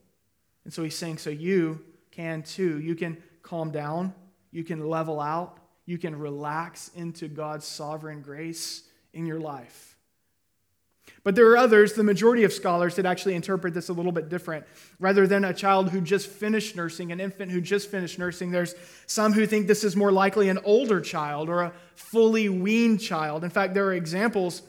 [0.64, 2.80] And so he's saying, so you can too.
[2.80, 4.14] You can calm down,
[4.52, 9.98] you can level out, you can relax into God's sovereign grace in your life.
[11.24, 14.30] But there are others, the majority of scholars, that actually interpret this a little bit
[14.30, 14.66] different.
[15.00, 18.76] Rather than a child who just finished nursing, an infant who just finished nursing, there's
[19.06, 23.44] some who think this is more likely an older child or a fully weaned child.
[23.44, 24.62] In fact, there are examples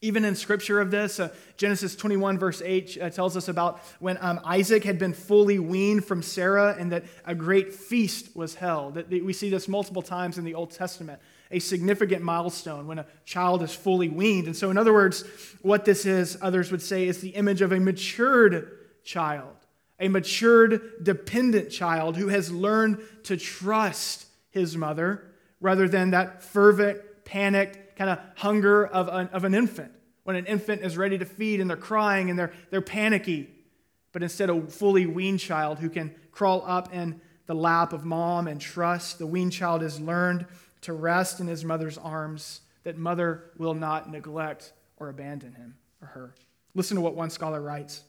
[0.00, 4.16] even in scripture of this, uh, Genesis 21, verse 8, uh, tells us about when
[4.20, 9.02] um, Isaac had been fully weaned from Sarah and that a great feast was held.
[9.10, 13.62] We see this multiple times in the Old Testament, a significant milestone when a child
[13.62, 14.46] is fully weaned.
[14.46, 15.24] And so, in other words,
[15.62, 19.56] what this is, others would say, is the image of a matured child,
[19.98, 25.24] a matured, dependent child who has learned to trust his mother
[25.60, 29.92] rather than that fervent, panicked, kind of hunger of an, of an infant.
[30.24, 33.48] When an infant is ready to feed and they're crying and they're, they're panicky,
[34.12, 38.46] but instead a fully weaned child who can crawl up in the lap of mom
[38.46, 40.46] and trust, the weaned child has learned
[40.82, 46.08] to rest in his mother's arms, that mother will not neglect or abandon him or
[46.08, 46.34] her.
[46.74, 48.02] Listen to what one scholar writes.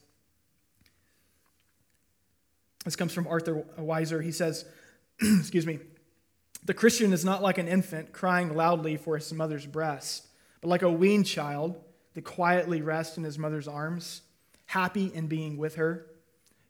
[2.85, 4.23] This comes from Arthur Weiser.
[4.23, 4.65] He says,
[5.21, 5.79] excuse me,
[6.63, 10.27] the Christian is not like an infant crying loudly for his mother's breast,
[10.61, 11.75] but like a weaned child
[12.13, 14.21] that quietly rests in his mother's arms,
[14.65, 16.05] happy in being with her.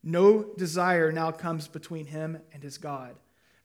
[0.03, 3.15] No desire now comes between him and his God,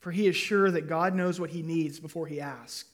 [0.05, 2.85] for he is sure that God knows what he needs before he asks.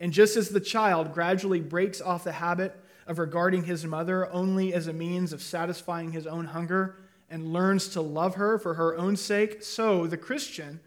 [0.00, 2.74] And just as the child gradually breaks off the habit
[3.06, 6.96] of regarding his mother only as a means of satisfying his own hunger
[7.28, 10.80] and learns to love her for her own sake, so the Christian,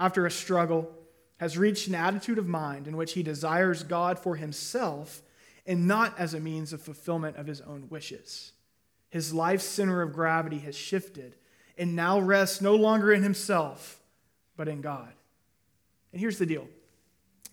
[0.00, 0.90] after a struggle,
[1.36, 5.22] has reached an attitude of mind in which he desires God for himself
[5.64, 8.50] and not as a means of fulfillment of his own wishes.
[9.10, 11.36] His life's center of gravity has shifted
[11.78, 14.00] and now rests no longer in himself,
[14.56, 15.12] but in God.
[16.12, 16.68] And here's the deal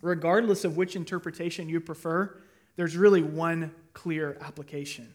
[0.02, 2.36] regardless of which interpretation you prefer,
[2.76, 5.14] there's really one clear application.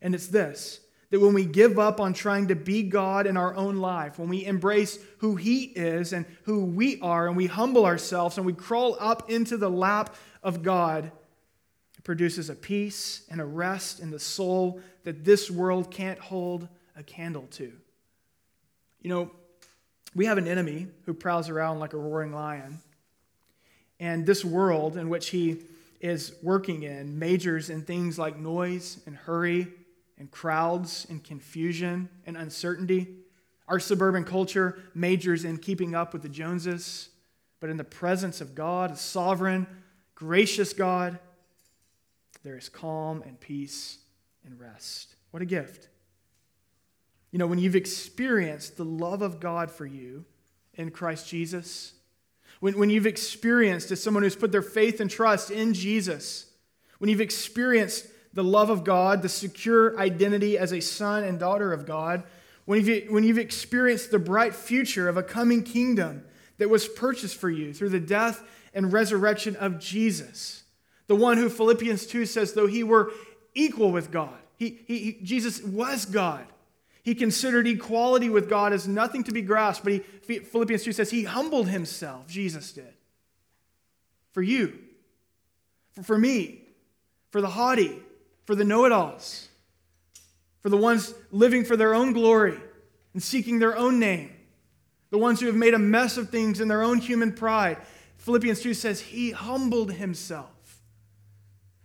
[0.00, 0.80] And it's this
[1.12, 4.30] that when we give up on trying to be God in our own life, when
[4.30, 8.54] we embrace who He is and who we are, and we humble ourselves and we
[8.54, 11.12] crawl up into the lap of God,
[11.98, 16.66] it produces a peace and a rest in the soul that this world can't hold
[16.96, 17.70] a candle to.
[19.02, 19.30] You know,
[20.14, 22.80] we have an enemy who prowls around like a roaring lion.
[23.98, 25.62] And this world in which he
[26.00, 29.68] is working in majors in things like noise and hurry
[30.18, 33.08] and crowds and confusion and uncertainty.
[33.68, 37.08] Our suburban culture majors in keeping up with the Joneses,
[37.60, 39.66] but in the presence of God, a sovereign,
[40.14, 41.18] gracious God,
[42.42, 43.98] there is calm and peace
[44.44, 45.14] and rest.
[45.30, 45.88] What a gift.
[47.32, 50.24] You know, when you've experienced the love of God for you
[50.74, 51.94] in Christ Jesus,
[52.60, 56.46] when, when you've experienced as someone who's put their faith and trust in Jesus,
[56.98, 61.72] when you've experienced the love of God, the secure identity as a son and daughter
[61.72, 62.22] of God,
[62.66, 66.24] when you've, when you've experienced the bright future of a coming kingdom
[66.58, 68.42] that was purchased for you through the death
[68.74, 70.62] and resurrection of Jesus,
[71.06, 73.10] the one who Philippians 2 says, though he were
[73.54, 76.46] equal with God, he, he, he Jesus was God.
[77.02, 81.10] He considered equality with God as nothing to be grasped, but he, Philippians 2 says
[81.10, 82.94] he humbled himself, Jesus did.
[84.32, 84.78] For you,
[85.92, 86.62] for, for me,
[87.30, 88.00] for the haughty,
[88.44, 89.48] for the know it alls,
[90.60, 92.58] for the ones living for their own glory
[93.14, 94.32] and seeking their own name,
[95.10, 97.78] the ones who have made a mess of things in their own human pride.
[98.18, 100.80] Philippians 2 says, He humbled Himself.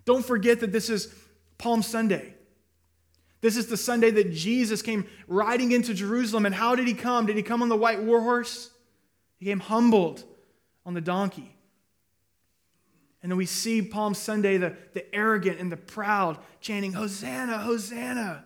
[0.05, 1.13] Don't forget that this is
[1.57, 2.35] Palm Sunday.
[3.41, 6.45] This is the Sunday that Jesus came riding into Jerusalem.
[6.45, 7.25] And how did he come?
[7.25, 8.71] Did he come on the white war horse?
[9.37, 10.23] He came humbled
[10.85, 11.53] on the donkey.
[13.21, 18.43] And then we see Palm Sunday, the, the arrogant and the proud chanting, Hosanna, Hosanna,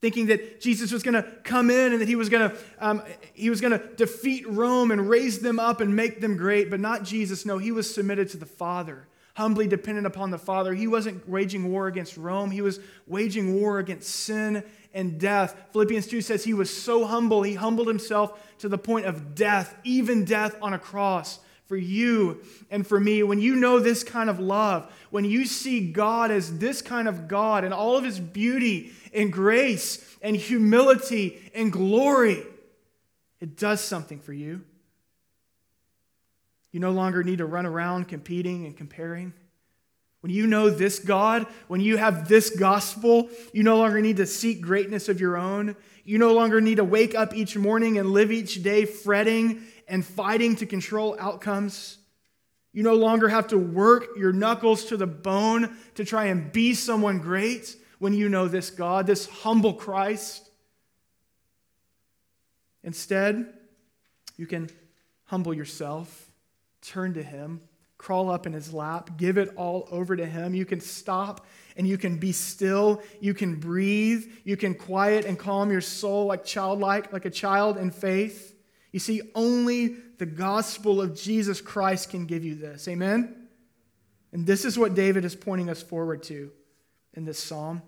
[0.00, 3.02] thinking that Jesus was going to come in and that he was going to um,
[3.34, 6.70] he was going to defeat Rome and raise them up and make them great.
[6.70, 7.46] But not Jesus.
[7.46, 10.74] No, he was submitted to the Father, humbly dependent upon the Father.
[10.74, 12.50] He wasn't waging war against Rome.
[12.50, 15.56] He was waging war against sin and death.
[15.72, 19.76] Philippians 2 says he was so humble, he humbled himself to the point of death,
[19.84, 24.28] even death on a cross for you and for me, when you know this kind
[24.28, 28.20] of love, when you see God as this kind of God and all of his
[28.20, 32.42] beauty and grace and humility and glory,
[33.40, 34.62] it does something for you.
[36.74, 39.32] You no longer need to run around competing and comparing.
[40.22, 44.26] When you know this God, when you have this gospel, you no longer need to
[44.26, 45.76] seek greatness of your own.
[46.04, 50.04] You no longer need to wake up each morning and live each day fretting and
[50.04, 51.98] fighting to control outcomes.
[52.72, 56.74] You no longer have to work your knuckles to the bone to try and be
[56.74, 57.76] someone great.
[58.00, 60.50] when you know this God, this humble Christ.
[62.82, 63.46] Instead,
[64.36, 64.68] you can
[65.26, 66.23] humble yourself,
[66.84, 67.60] turn to Him,
[67.98, 70.54] crawl up in His lap, give it all over to Him.
[70.54, 73.02] You can stop and you can be still.
[73.20, 74.26] You can breathe.
[74.44, 78.54] You can quiet and calm your soul like childlike, like a child in faith.
[78.92, 82.86] You see, only the gospel of Jesus Christ can give you this.
[82.86, 83.48] Amen?
[84.32, 86.50] And this is what David is pointing us forward to
[87.14, 87.82] in this psalm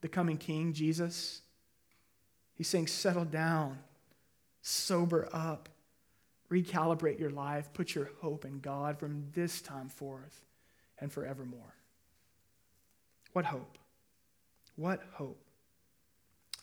[0.00, 1.42] the coming king, Jesus.
[2.54, 3.78] He's saying, settle down,
[4.62, 5.69] sober up,
[6.50, 10.44] recalibrate your life, put your hope in God from this time forth
[10.98, 11.74] and forevermore.
[13.32, 13.78] What hope?
[14.76, 15.40] What hope?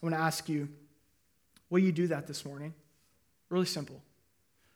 [0.01, 0.69] I want to ask you,
[1.69, 2.73] will you do that this morning?
[3.49, 4.01] Really simple.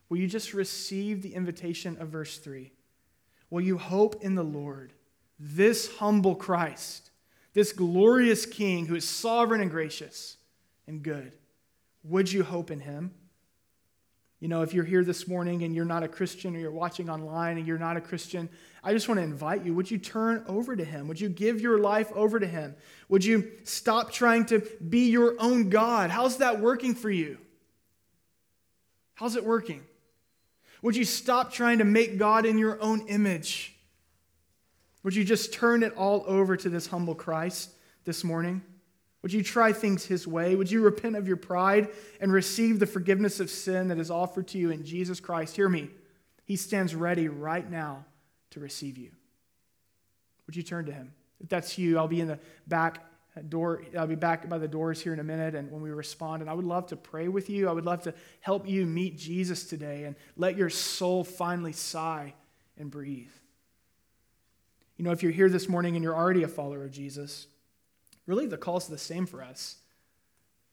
[0.09, 2.72] Will you just receive the invitation of verse 3?
[3.49, 4.93] Will you hope in the Lord,
[5.39, 7.12] this humble Christ,
[7.53, 10.38] this glorious King who is sovereign and gracious
[10.88, 11.34] and good?
[12.03, 13.14] Would you hope in him?
[14.41, 17.11] You know, if you're here this morning and you're not a Christian or you're watching
[17.11, 18.49] online and you're not a Christian,
[18.83, 19.75] I just want to invite you.
[19.75, 21.07] Would you turn over to Him?
[21.07, 22.75] Would you give your life over to Him?
[23.07, 26.09] Would you stop trying to be your own God?
[26.09, 27.37] How's that working for you?
[29.13, 29.83] How's it working?
[30.81, 33.75] Would you stop trying to make God in your own image?
[35.03, 37.69] Would you just turn it all over to this humble Christ
[38.05, 38.63] this morning?
[39.22, 40.55] Would you try things His way?
[40.55, 44.47] Would you repent of your pride and receive the forgiveness of sin that is offered
[44.49, 45.55] to you in Jesus Christ?
[45.55, 45.89] Hear me.
[46.45, 48.05] He stands ready right now
[48.51, 49.11] to receive you.
[50.47, 51.13] Would you turn to Him?
[51.39, 53.05] If that's you, I'll be in the back
[53.49, 53.84] door.
[53.97, 56.49] I'll be back by the doors here in a minute, and when we respond, and
[56.49, 57.69] I would love to pray with you.
[57.69, 62.34] I would love to help you meet Jesus today and let your soul finally sigh
[62.78, 63.32] and breathe.
[64.97, 67.47] You know, if you're here this morning and you're already a follower of Jesus,
[68.32, 69.75] Really, the call is the same for us.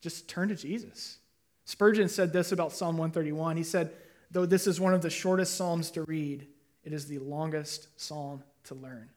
[0.00, 1.18] Just turn to Jesus.
[1.64, 3.56] Spurgeon said this about Psalm 131.
[3.56, 3.90] He said,
[4.30, 6.46] Though this is one of the shortest Psalms to read,
[6.84, 9.09] it is the longest Psalm to learn.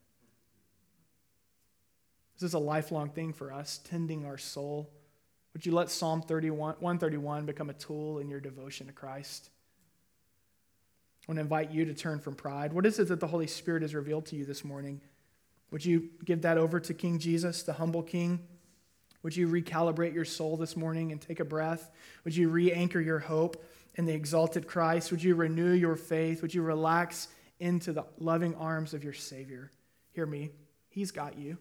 [2.33, 4.89] This is a lifelong thing for us, tending our soul.
[5.53, 9.51] Would you let Psalm 31, 131 become a tool in your devotion to Christ?
[11.27, 12.73] I want to invite you to turn from pride.
[12.73, 14.99] What is it that the Holy Spirit has revealed to you this morning?
[15.71, 18.45] Would you give that over to King Jesus, the humble King?
[19.23, 21.91] Would you recalibrate your soul this morning and take a breath?
[22.23, 23.63] Would you re anchor your hope
[23.95, 25.11] in the exalted Christ?
[25.11, 26.41] Would you renew your faith?
[26.41, 27.27] Would you relax
[27.59, 29.71] into the loving arms of your Savior?
[30.11, 30.49] Hear me.
[30.89, 31.57] He's got you,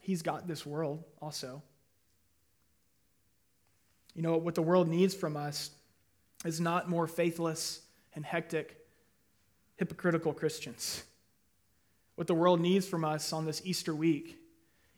[0.00, 1.62] He's got this world also.
[4.14, 5.70] You know, what the world needs from us
[6.44, 7.80] is not more faithless
[8.14, 8.76] and hectic,
[9.76, 11.04] hypocritical Christians.
[12.22, 14.38] What the world needs from us on this Easter week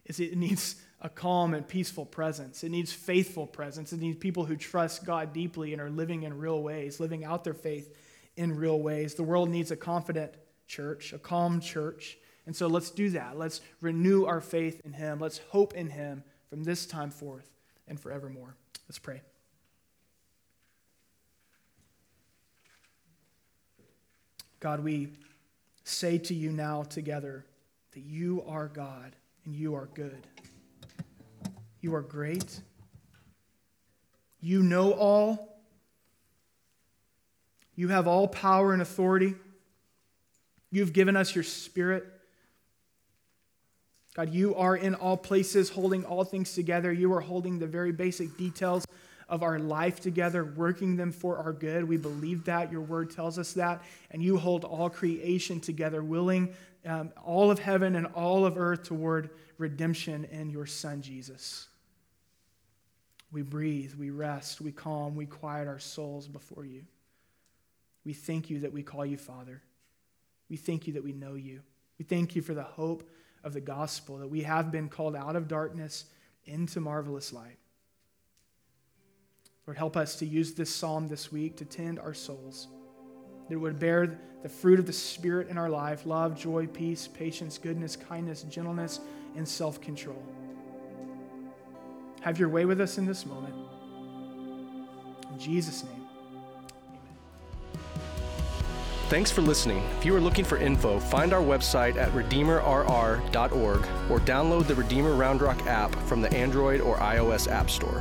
[0.05, 2.63] is it needs a calm and peaceful presence.
[2.63, 3.95] It needs faithful presence.
[3.95, 7.43] It needs people who trust God deeply and are living in real ways, living out
[7.43, 7.97] their faith
[8.37, 9.15] in real ways.
[9.15, 10.35] The world needs a confident
[10.67, 12.19] church, a calm church.
[12.45, 13.39] And so let's do that.
[13.39, 15.19] Let's renew our faith in Him.
[15.19, 17.51] Let's hope in Him from this time forth
[17.89, 18.55] and forevermore.
[18.87, 19.23] Let's pray.
[24.61, 25.09] God, we
[25.85, 27.45] say to you now together
[27.93, 29.15] that you are God
[29.45, 30.27] and you are good.
[31.81, 32.61] You are great.
[34.41, 35.59] You know all.
[37.77, 39.35] You have all power and authority.
[40.71, 42.05] You've given us your spirit.
[44.15, 46.93] God, you are in all places, holding all things together.
[46.93, 48.87] You are holding the very basic details
[49.29, 51.85] of our life together, working them for our good.
[51.85, 52.71] We believe that.
[52.71, 53.83] Your word tells us that.
[54.11, 56.55] And you hold all creation together, willing
[56.87, 61.69] um, all of heaven and all of earth toward redemption in your Son, Jesus.
[63.33, 66.85] We breathe, we rest, we calm, we quiet our souls before you.
[68.05, 69.63] We thank you that we call you Father.
[70.49, 71.63] We thank you that we know you.
[71.99, 73.09] We thank you for the hope
[73.43, 76.05] of the gospel, that we have been called out of darkness
[76.45, 77.59] into marvelous light.
[79.67, 82.69] Lord, help us to use this psalm this week to tend our souls,
[83.49, 87.09] that it would bear the fruit of the Spirit in our life love, joy, peace,
[87.09, 89.01] patience, goodness, kindness, gentleness,
[89.37, 90.23] and self control.
[92.21, 93.55] Have your way with us in this moment.
[95.33, 96.05] In Jesus' name.
[99.09, 99.83] Thanks for listening.
[99.99, 105.15] If you are looking for info, find our website at redeemerrr.org or download the Redeemer
[105.15, 108.01] Round Rock app from the Android or iOS App Store.